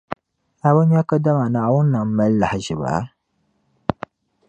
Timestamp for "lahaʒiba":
2.41-2.91